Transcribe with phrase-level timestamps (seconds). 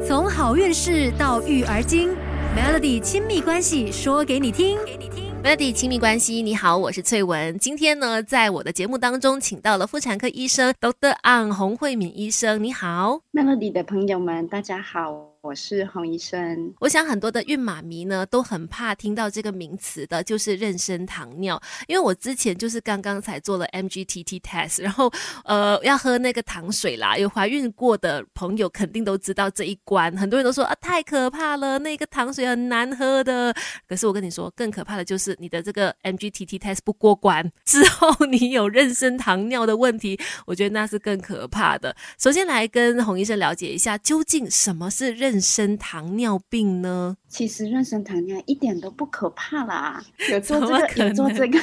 [0.00, 2.10] 从好运事到育儿经
[2.56, 4.78] ，Melody 亲密关系说给你听。
[4.86, 5.32] 给你听。
[5.42, 7.58] Melody 亲密关系，你好，我是翠文。
[7.58, 11.16] 今天呢，在我的节目当中，请到了妇产科医生 Dr.
[11.22, 15.31] Ang 洪慧敏医生，你好，Melody 的朋友们，大家好。
[15.42, 21.60] 我是洪医生，我想很多的孕妈咪呢都很怕听到这个名词的，就是妊娠糖尿。
[21.88, 25.12] 因为我之前就是刚刚才做了 MGTT test，然后
[25.44, 27.16] 呃要喝那个糖水啦。
[27.16, 33.52] 有怀孕过的朋友肯定都知道这一关，很多人都说啊太可怕了，那个糖水很难喝的。
[33.88, 41.96] 可是我跟你说，更可怕的就是你的这个 MGTT test 不过关之后， 你有妊娠糖尿的问题，我觉得那是更可怕的。
[42.16, 47.16] 首先来跟洪医生了解一下，究竟什么是妊妊娠糖尿病呢？
[47.32, 51.58] 其实妊娠糖尿一点都不可怕啦，有做这个，有做这个，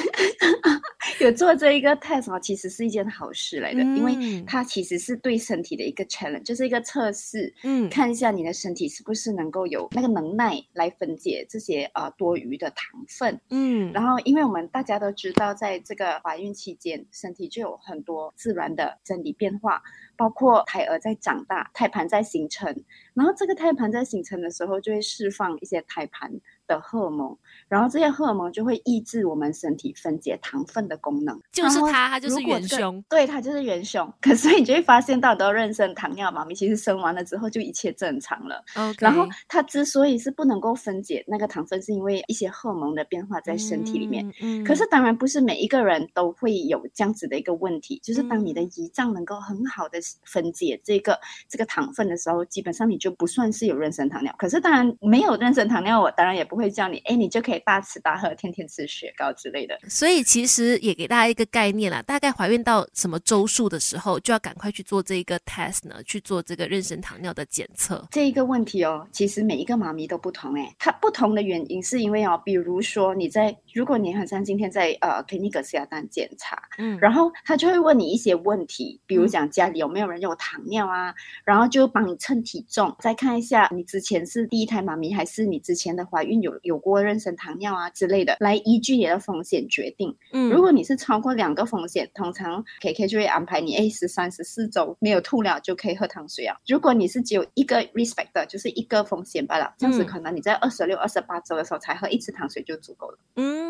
[1.24, 19.80] 有做这一个 test 其实是一件好事来的，因为它其实是对身体的一个 challenge，就是一个测试，嗯，看一下你的身体是不是能够有那个能耐来分解这些呃多余的糖分，嗯，然后因为我们大家都知道，在这个怀孕期间，身体就有很多自然的生理变化。
[20.16, 22.68] 包括胎儿在长大，胎盘在形成，
[23.14, 26.30] 然后这个胎盘在形成的时候，就会释放一些胎盘。
[26.70, 34.08] 的荷尔蒙，然后这些荷尔蒙就会抑制我们身体分解糖分的功能，就是它，它就是元凶，对，它就是元凶。
[34.20, 38.62] 可是你就会发现，到都妊娠糖尿妈咪，其实生完了之后就一切正常了。
[39.00, 44.32] 然后它之所以是不能够分解那个糖分，是因为一些荷尔蒙的变化在身体里面。
[44.40, 54.32] 嗯，可是当然不是每一个人都会有这样子的一个问题，就是当你的胰脏能够很好的分解这个这个糖分的时候，基本上你就不算是有妊娠糖尿。
[54.38, 56.59] 可是当然没有妊娠糖尿，我当然也不会。
[56.60, 59.78] 会叫你哎，你就可以大吃大喝，天天吃雪糕之类的。
[59.88, 66.02] 所以其实也给大家一个概念啦，大概怀孕到什么周数的时候，就要赶快去做这一个 test 呢？
[66.04, 68.06] 去做这个妊娠糖尿的检测。
[68.10, 81.12] 这一个问题哦，其实每一个妈咪都不同哎，它不同的原因是因为哦，比如说你在，如果你很像今天在呃 clinic 下单检查，嗯，然后他就会问你一些问题，比如讲家里有没有人有糖尿啊，
[81.44, 86.50] 然后就帮你称体重，再看一下你之前是第一胎妈咪还是你之前的怀孕有。
[86.62, 90.14] 有过妊娠糖尿啊之类的，来依据你的风险决定。
[90.32, 96.54] 嗯，如果你是超过两个风险，通常 K K 就会安排你 A 十三十四周没有吐了就可以喝糖水啊。
[96.66, 103.18] 如果你是只有一个 respect 的，就是一个风险罢了，这样子可能你在二十六、二十八周的时候才喝一次糖水就足够了。
[103.36, 103.69] 嗯，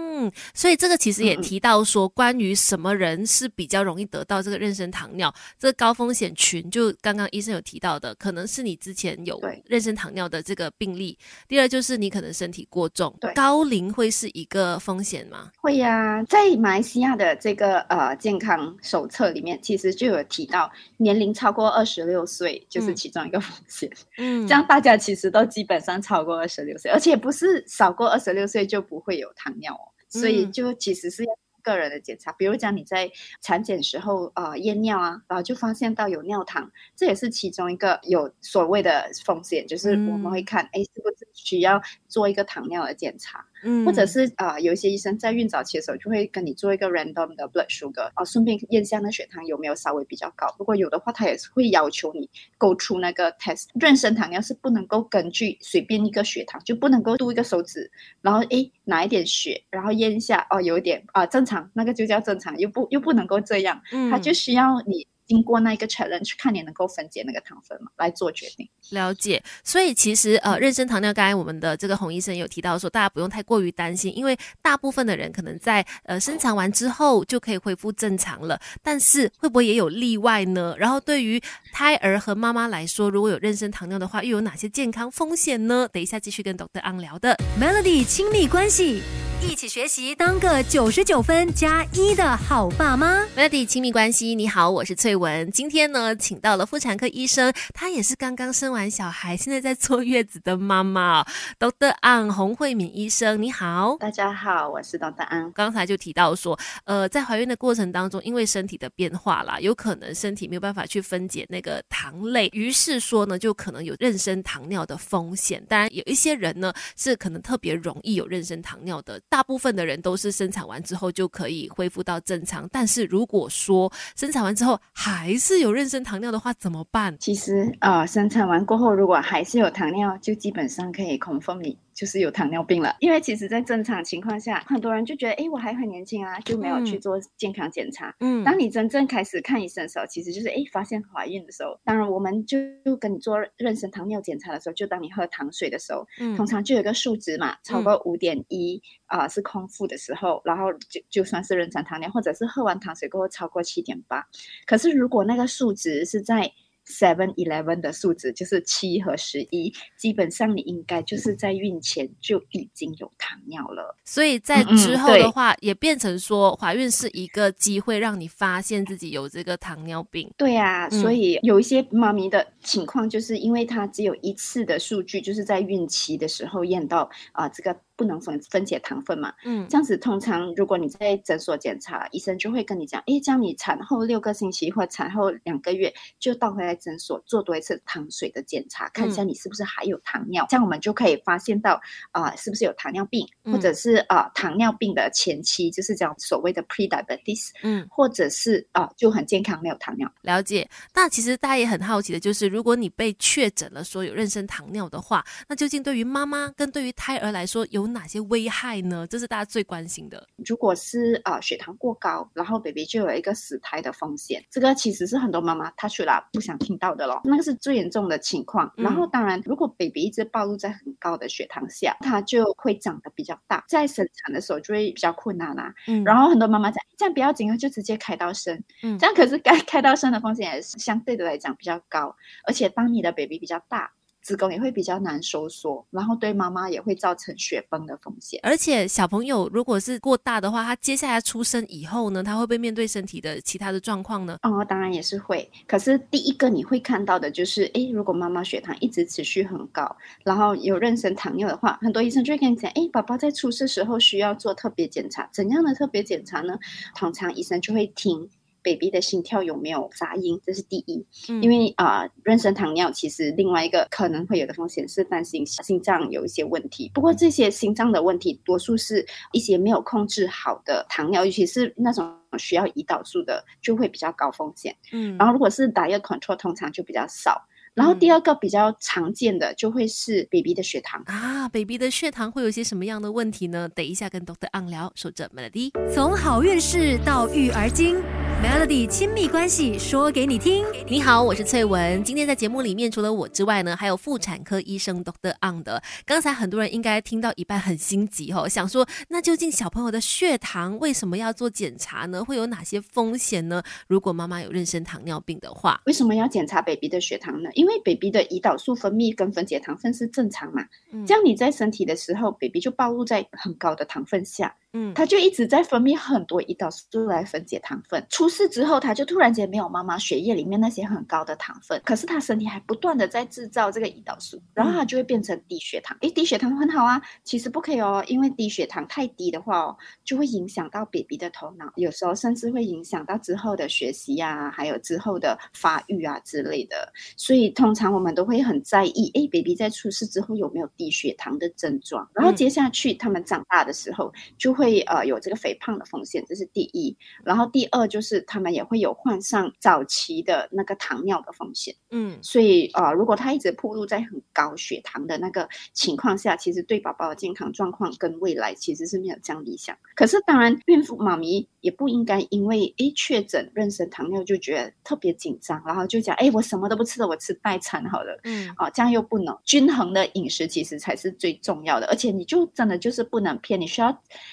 [0.52, 11.16] 所以这个其实也提到说，关于什么人是比较容易得到这个妊娠糖尿，这个高风险群，就刚刚医生有提到的，可能是你之前有妊娠糖尿的这个病例。
[11.48, 12.90] 第二就是你可能身体过。
[12.90, 15.50] 重，对高龄会是一个风险吗？
[15.60, 23.88] 会呀，在马来西亚的这个呃健康手册里面，其实就有提到年龄超过二十六岁就是其中一个风险。
[24.18, 31.30] 嗯，这样大家其实都基本上超过二十六岁，而且不是少过二十六岁就不会有糖尿哦，所以就其实是要。
[31.62, 33.12] 个人的检查，比如讲你在
[33.42, 41.78] 产检时候呃验尿啊，然后就发现到有尿糖，这也是其中一个有所谓的风险，就是我们会看哎是不是需要
[42.08, 43.46] 做一个糖尿的检查。
[43.62, 50.46] 嗯，或者是啊，有一些医生在孕早期的时候就会跟你做一个 random 的 blood sugar 啊，顺便验一下那血糖有没有稍微比较高。
[50.58, 52.28] 如果有的话，他也是会要求你
[52.58, 53.66] 勾出那个 test。
[53.78, 57.90] 妊娠糖尿是不能够根据随便一个血糖，就不能够度一个手指，
[58.22, 65.06] 然后诶拿一点血，然后验一下哦，有一点啊正常，那个就叫正常，又不又不能够这样，他就需要你。
[65.30, 68.68] 经过那一个 challenge，看你能够分解那个糖分嘛，来做决定。
[68.90, 78.60] 了解，所以其实呃，妊娠糖尿，刚才我们的这个洪医生有提到说，大家不用太过于担心，因为大部分的人可能在呃生产完之后就可以恢复正常了。
[78.82, 80.74] 但是会不会也有例外呢？
[80.76, 81.40] 然后对于
[81.72, 85.88] 胎儿和妈妈来说，如果有妊娠糖尿的话，又有哪些健康风险呢？
[85.92, 89.00] 等一下继续跟 Doctor Ang 聊的 Melody 亲密关系。
[89.42, 93.24] 一起学习，当个九十九分加一的好爸妈。
[93.34, 95.50] Melody 亲密关系，你好，我是翠文。
[95.50, 101.24] 今天呢，请到了妇产科医生，她也是刚刚生完小孩，现在在坐月子的妈妈
[101.58, 101.94] ，Dr.
[102.02, 105.26] Ang 洪慧敏医生，你好，大家好，我是 Dr.
[105.28, 105.52] Ang。
[105.52, 115.64] 刚才就提到说，呃，在怀孕的过程当中，因为身体的变化啦，有可能身体没有办法去分解那个糖类，于是说呢，就可能有妊娠糖尿的风险。
[115.66, 119.20] 当然，有一些人呢，是可能特别容易有妊娠糖尿的。
[119.30, 127.16] 大部分的人都是生产完之后就可以恢复到正常，但是如果说生产完之后还是有妊娠糖尿的话，怎么办？
[127.20, 131.78] 其实啊，生产完过后如果还是有糖尿，就基本上可以空腹米。
[132.00, 132.96] 就是有糖尿病了。
[133.00, 138.16] 因为其实，在正常情况下，很多人就觉得，哎，我还很年轻啊，就没有去做健康检查。
[138.20, 141.78] 嗯，当你真正开始看医生的时候，其实就是哎，发现怀孕的时候。
[141.84, 142.58] 当然，我们就
[142.98, 154.26] 跟你做妊娠糖尿检查的时候，就当你喝糖水的时候，嗯，通常就有个数值嘛，超过五点一啊是空腹的时候，然后就就算是妊娠糖尿，或者是喝完糖水过后超过七点八。
[154.64, 156.50] 可是如果那个数值是在
[156.90, 163.96] Seven Eleven 的数值就是七和十一，基本上你应该就是在孕前就已经有糖尿了。
[164.04, 170.30] 所以在之后的话，也变成说怀孕是一个机会，让你发现自己有这个糖尿病。
[170.36, 177.76] 对啊，所以有一些妈咪的情况，就是因为她只有一次的数据，就是在孕期的时候验到啊这个。
[178.00, 179.30] 不能分分解糖分嘛？
[179.44, 191.78] 嗯，这样子通常如果你在诊所检查，医生就会跟你讲，哎，这样你产后六个星期或产后两个月就倒回来诊所做多一次糖水的检查，看一下你是不是还有糖尿，这样我们就可以发现到
[192.12, 200.10] 啊，是不是有糖尿病，或者是啊糖尿病的前期，就是讲所谓的 pre-diabetes，嗯，或者是啊就很健康没有糖尿。
[200.22, 200.66] 了解。
[200.94, 209.06] 那其实大家也很好奇的就是，如果你被确诊了说有妊娠糖尿的话，那究竟对于妈妈跟对于胎儿来说有哪些危害呢？
[209.06, 210.26] 这是大家最关心的。
[210.46, 214.44] 如果是呃血糖过高，然后 baby 就有一个死胎的风险。
[214.50, 217.20] 这个其实是很多妈妈她去了不想听到的咯。
[217.24, 218.72] 那个是最严重的情况。
[218.76, 225.74] 然后当然，如果 baby 一直暴露在很高的血糖下，它就会长得比较大，在生产的时候就会比较困难啦。
[225.86, 226.04] 嗯。
[226.04, 228.62] 然后很多妈妈讲这样不要紧啊，就直接开刀生。
[228.82, 228.98] 嗯。
[228.98, 232.14] 这样可是该开刀生的风险也是相对的来讲比较高，
[232.46, 233.90] 而且当你的 baby 比较大。
[234.22, 238.38] 子宫也会比较难收缩，然后对妈妈也会造成血崩的风险。
[238.42, 244.36] 而且小朋友如果是过大的话，他接下来出生以后呢，他会不会面对身体的其他的状况呢？
[244.42, 245.50] 哦，当然也是会。
[245.66, 255.28] 可是第一个你会看到的就是，哎，如果妈妈血糖一直持续很高，然后有妊娠糖尿的话，很多医生就会跟你讲，哎，宝宝在出生时候需要做特别检查。
[255.32, 256.58] 怎样的特别检查呢？
[256.94, 258.28] 通常医生就会听。
[258.62, 260.40] Baby 的心跳有没有杂音？
[260.44, 261.04] 这是第一，
[261.42, 266.90] 因为啊，妊娠糖尿其实另外一个可能会有的风险是担心心脏有一些问题。
[266.94, 274.74] 不过这些心脏的问题，多数是一些没有控制好的糖尿，尤其是那种需要胰岛素的，就会比较高风险。
[274.92, 277.46] 嗯，然后如果是 diet control，通常就比较少。
[277.74, 283.68] 然后第二个比较常见的就会是 baby 的血糖啊，baby 的血糖会有些什么样的问题呢？
[283.68, 287.96] 等一下跟 Doctor Ang 聊，守着 Melody，从好运势到育儿经。
[288.42, 290.64] Melody 亲密关系说给你听。
[290.86, 292.02] 你好，我是翠文。
[292.02, 295.82] 今天在节目里面，除了我之外呢，还有妇产科医生 Doctor Ang 的。
[296.06, 302.24] 刚才很多人应该听到一半很心急哦，想说那究竟小朋友的血糖为什么要做检查呢？
[302.24, 303.62] 会有哪些风险呢？
[303.86, 307.50] 如果妈妈有妊娠糖尿病的话，为什么要检查 baby 的血糖呢？
[307.52, 310.64] 因为 baby 的胰岛素分泌跟分解糖分是正常嘛，
[311.06, 314.54] 这样你在身体的时候，baby 就暴露在很高的糖分下。
[314.72, 318.06] 嗯，他就一直在分泌很多胰岛素来分解糖分。
[318.08, 325.98] 出事之后，他就突然间没有妈妈血液里面那些很高的糖分，可是他身体还不断的在制造这个胰岛素，然后他就会变成低血糖。
[326.02, 336.92] 诶，低血糖很好啊，其实不可以哦，因为低血糖太低的话哦，就会影响到 baby 的头脑，有时候甚至会影响到之后的学习呀，还有之后的发育啊之类的。
[337.16, 344.50] 所以通常我们都会很在意，诶 b a b y 在出世之后有没有低血糖的症状，然后接下去他们长大的时候就。
[344.60, 346.94] 会呃有这个肥胖的风险，这是第一。
[347.24, 351.74] 然后第二就是他们也会有患上早期的那个糖尿的风险。
[351.90, 359.74] 嗯，所以呃如果他一直暴露在很高血糖的那个情况下，其实对宝宝的健康状况跟未来其实是没有这样理想。
[359.94, 368.20] 可是当然，孕妇妈咪也不应该因为诶确诊妊娠糖尿就觉得特别紧张，然后就讲诶我什么都不吃的，我吃代餐好了。
[368.24, 373.90] 嗯，啊这样又不能均衡的饮食其实才是最重要的，而且你就真的就是不能偏，你需要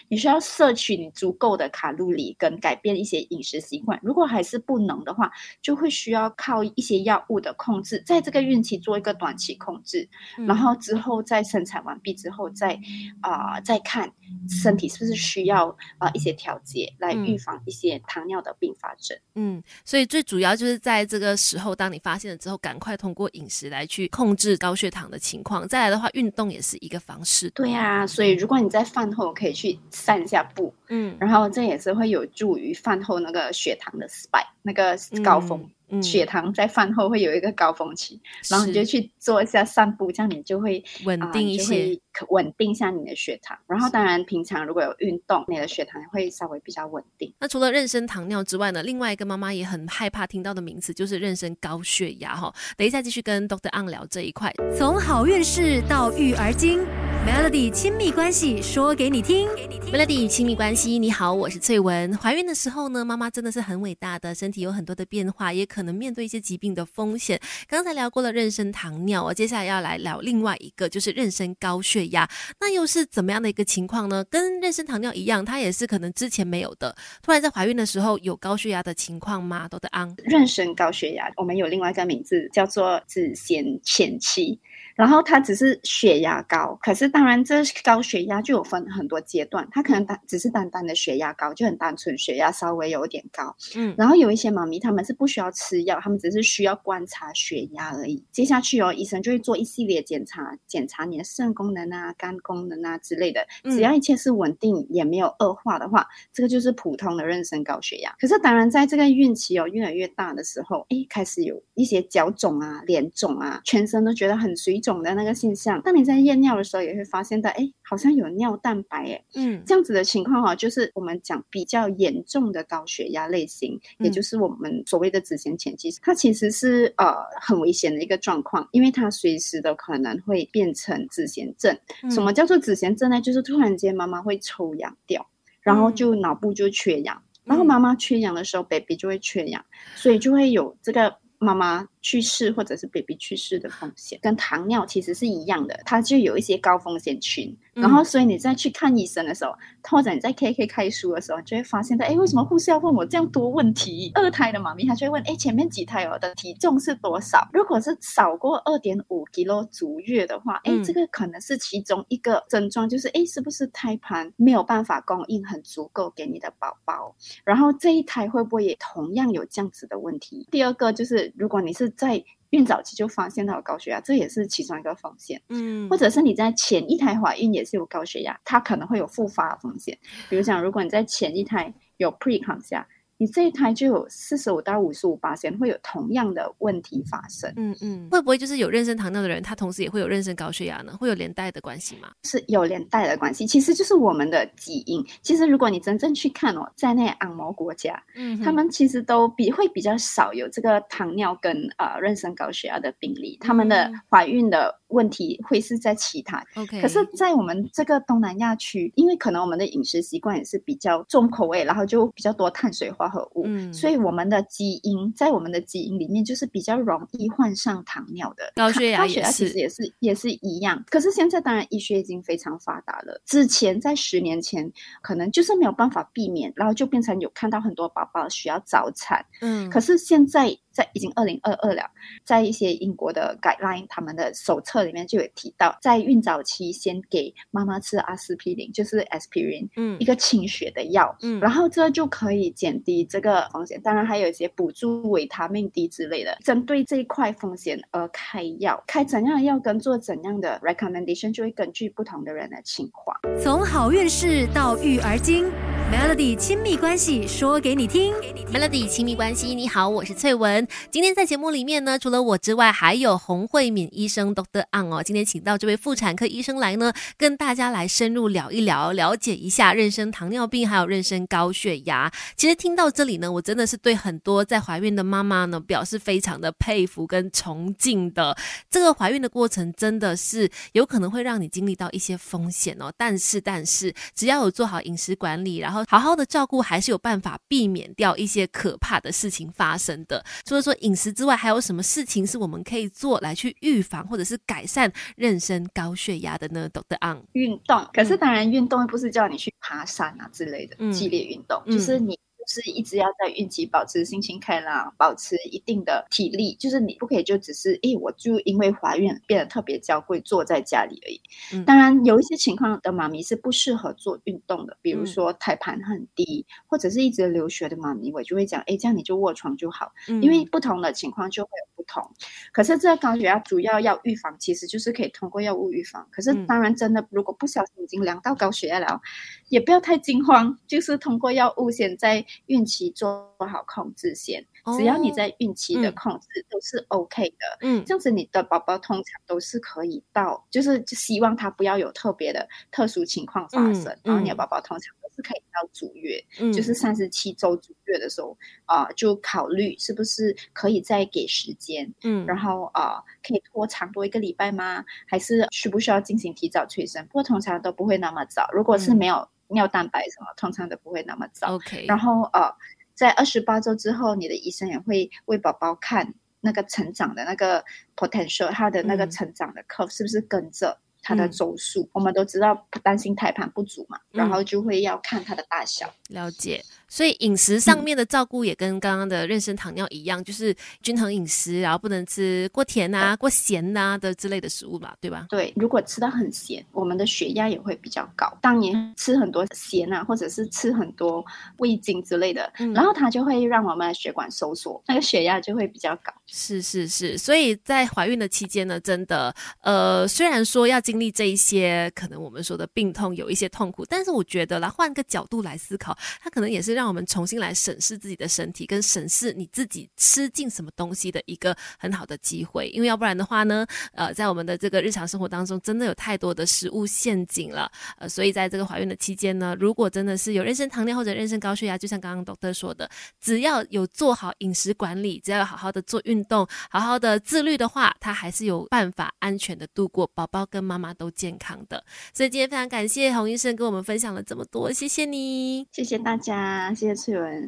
[0.09, 0.17] 你。
[0.17, 3.99] 需要摄取你足够的卡路里，跟改变一些饮食习惯。
[4.01, 10.09] 如果还是不能的话，就会需要靠一些药物的控制，在这个孕期做一个短期控制，
[10.47, 12.79] 然后之后在生产完毕之后再
[13.21, 14.11] 啊再看
[14.49, 15.67] 身体是不是需要
[15.99, 19.15] 啊一些调节来预防一些糖尿的并发症。
[19.35, 25.67] 嗯，所以最主要就是在这个时候，当你发现了之后，赶快通过饮食来去控制高血糖的情况。
[25.67, 27.49] 再来的话，运动也是一个方式。
[27.51, 29.77] 对啊，所以如果你在饭后可以去。
[29.91, 35.69] 散一下步，嗯，然后这也是会有助于饭后那个血糖的 spike 那个高峰，
[36.01, 41.97] 血糖在饭后会有一个高峰期，然后你就去做一下散步，这样你就会稳定一些，
[42.29, 43.57] 稳定一下你的血糖。
[43.67, 47.33] 然后当然平常如果有运动，你的血糖会稍微比较稳定。
[47.39, 52.53] 那除了妊娠糖尿之外呢，另外一个妈妈也很害怕听到的名词就是妊娠高血压哈。
[52.75, 57.06] 等一下继续跟 Doctor Ang 聊这一块，从好运势到育儿经。
[57.25, 59.47] Melody 亲密关系说给你听
[59.91, 62.15] ，Melody 亲密关系，你好，我是翠文。
[62.17, 67.39] 怀孕的时候呢，妈妈真的是很伟大的，身体有很多的变化，也可能面对一些疾病的风险。
[67.67, 72.29] 刚才聊过了妊娠糖尿，我接下来要来聊另外一个，就是妊娠高血压。
[72.59, 74.23] 那又是怎么样的一个情况呢？
[74.29, 79.67] 跟妊娠糖尿一样，它也是可能之前没有的，突然在怀孕的时候有高血压的情况吗？
[79.67, 84.59] 都的安，妊娠高血压，我们有另外一个名字叫做子痫前期。
[84.97, 98.23] 然后它只是血压高，可是当然这高血压就有分很多阶段，它可能单只是单单的血压高，就很单纯血压稍微有点高，嗯，然后有一些妈咪他们是不需要吃药，他们只是需要观察血压而已。
[98.31, 108.11] 接下去哦，医生就会做一系列检查，检查你的肾功能啊、肝功能啊之类的，只要一切是稳定也没有恶化的话，这个就是普通的妊娠高血压。
[108.19, 114.81] 可是当然在这个孕期哦越来越大的时候，哎，开始有一些脚肿啊、脸肿啊，全身都觉得很水。
[114.87, 131.77] 肿的那个现象，当你在验尿的时候，也会发现到，哎，好像有尿蛋白，哎，嗯，这样子的情况哈，就是我们讲比较严重的高血压类型，也就是我们所谓的子痫前期，它其实是呃很危险的一个状况，因为它随时都可能会变成子痫症。
[132.09, 133.19] 什么叫做子痫症呢？
[133.19, 135.27] 就是突然间妈妈会抽氧掉，
[135.59, 139.65] 然后就脑部就缺氧，然后妈妈缺氧的时候，baby 就会缺氧，
[139.97, 141.87] 所以就会有这个妈妈。
[141.99, 147.53] 去世或者是 baby 去世的风险，跟糖尿其实是一样的，它就有一些高风险群。
[147.73, 149.51] 然后，所以你再去看医生的时候，
[149.83, 154.09] 或者你在 K K 开书的时候，就会发现到，哎，为什么护士要问我这样多问题？
[154.15, 157.45] 二胎的妈咪，她就会问，哎，前面几胎我的体重是多少？
[157.51, 167.13] 如果是少过二点五 kg 足月的话，哎，这个可能是其中一个症状，就是哎，是不是胎盘没有办法供应很足够给你的宝宝？
[167.43, 170.47] 然后这一胎会不会也同样有这样子的问题？
[170.49, 175.41] 第二个就是，如果你是在孕早期就发现到有高血压，这也是其中一个风险。
[175.49, 179.97] 嗯，或者是你在前一胎怀孕也是有高血压，它可能会有复发的风险。
[180.29, 182.83] 比如讲，如果你在前一胎有 preeclampsia。
[183.17, 187.51] 你这一胎就有四十五到五十五八千会有同样的问题发生。
[187.55, 190.95] 嗯嗯，会不会就是有妊娠糖尿的人，他同时也会有妊娠高血压呢？
[190.97, 192.09] 会有连带的关系吗？
[192.23, 195.03] 是有连带的关系，其实就是我们的基因。
[195.21, 206.45] 其实如果你真正去看哦，在那按摩国家，嗯，他们其实都比会比较少有这个糖尿跟呃妊娠高血压的病例，他们的怀孕的问题会是在其他。
[206.55, 213.07] OK，可是，在我们这个东南亚区，因为可能我们的饮食习惯也是比较重口味，然后就比较多碳水化。
[213.07, 220.83] 合物，所以我们的基因在我们的基因里面就是比较容易患上糖尿的高血压，高血压其实也是也是一样。
[220.89, 224.69] 可是现在当然医学已经非常发达了，之前在十年前
[225.01, 229.25] 可能就是没有办法避免，然后就变成有看到很多宝宝需要早产。
[229.39, 230.53] 嗯，可是现在。
[230.77, 231.81] 在已经二零二二了，
[232.23, 243.81] 在一些英国的 guideline 他们的手册里面就有提到，在孕早期先给妈妈吃阿司匹林，就是 aspirin，嗯，一个清血的药，嗯，然后这就可以减低这个风险。
[243.81, 253.17] 当然还有一些补助维他命 D 之类的，针对这一块风险而开药，开怎样的药跟做怎样的 recommendation 就会根据不同的人的情况。
[253.41, 255.45] 从好运事到育儿经
[255.91, 258.13] ，Melody 亲密关系说给你听
[258.53, 260.66] ，Melody 亲密关系，你好，我是翠文。
[260.91, 265.03] 今天在节目里面呢，除了我之外，还有洪慧敏医生 Doctor An 哦。
[265.03, 272.11] 今天请到这位妇产科医生来呢，跟大家来深入聊一聊，了解一下妊娠糖尿病还有妊娠高血压。
[272.35, 278.35] 其实听到这里呢，我真的是对很多在怀孕的妈妈呢，表示非常的佩服跟崇敬的。
[278.69, 290.23] 这个怀孕的过程真的是有可能会让你经历到一些风险哦，但是但是只要有做好饮食管理，然后好好的照顾，还是有办法避免掉一些可怕的事情发生的。
[290.45, 296.67] 除了说饮食之外，还有什么事情是我们可以做来去预防或者是改善妊娠高血压的呢？
[296.69, 302.19] 懂得 on 运动，可是当然运动不是叫你去爬山啊之类的激烈运动，就是你。
[302.47, 311.21] 是一直要在孕期保持心情开朗，保持一定的体力，就是你不可以就只是，诶，我就因为怀孕变得特别娇贵，坐在家里而已。
[311.65, 321.49] 当然，有一些情况的妈咪是不适合做运动的，比如说胎盘很低，或者是一直流血的妈咪，我就会讲，哎，这样你就卧床就好，因为不同的情况就会
[321.87, 322.03] 同。
[322.51, 326.07] 可是这个高血压主要要预防，其实就是可以通过药物预防。
[326.11, 329.01] 可是当然，真的如果不小心已经量到高血压了，
[329.49, 332.25] 也不要太惊慌，就是通过药物先在。
[332.47, 334.45] 孕期做好控制先，
[334.77, 354.85] 只要你在孕期的控制都是 OK 的，嗯，这样子你的宝宝通常都是可以到，就是希望他不要有特别的特殊情况发生，然后你的宝宝通常都是是可以到足月，就是三十七周足月的时候啊，就考虑是不是可以再给时间，嗯，然后啊，可以拖长多一个礼拜吗？
[355.07, 357.03] 还是需不需要进行提早催生？
[357.07, 358.47] 不过通常都不会那么早。
[358.53, 361.55] 如果是没有尿蛋白什么，通常都不会那么早。
[361.55, 362.53] OK，然后呃，
[362.93, 370.79] 在二十八周之后，你的医生也会为宝宝看那个成长的那个 potential，他的那个成长的 curve 是不是跟着。
[371.07, 375.89] 它的周数，我们都知道担心胎盘不足嘛，然后就会要看它的大小。
[376.09, 376.61] 了解。
[376.87, 385.25] 所以饮食上面的照顾也跟刚刚的妊娠糖尿一样，就是均衡饮食，然后不能吃过甜啊、过咸呐的之类的食物嘛，对吧？
[385.29, 388.37] 对，如果吃的很咸，我们的血压也会比较高。
[388.41, 391.23] 当你吃很多咸啊，或者是吃很多
[391.57, 396.13] 味精之类的，然后它就会让我们的血管收缩，那个血压就会比较高。
[396.25, 412.69] 是是是，所以在怀孕的期间呢，真的，呃，虽然说要经历这一些可能我们说的病痛，有一些痛苦，但是我觉得来换个角度来思考，它可能也是让我们重新来审视自己的身体，跟审视你自己吃进什么东西的一个很好的机会。
[412.69, 417.67] 因为要不然的话呢，呃，在我们的这个日常生活当中，真的有太多的食物陷阱了。
[417.97, 422.87] 呃，所以在这个怀孕的期间呢，如果真的是有妊娠糖尿或者妊娠高血压，就像刚刚 doctor 说的，
[423.19, 431.83] 只要有做好饮食管理，只要有好好的做运动，好好的自律的话，他还是有办法安全的度过，宝宝跟妈妈都健康的。
[432.13, 437.45] 所以今天非常感谢洪医生跟我们分享了这么多，谢谢你，谢谢大家，谢谢翠文。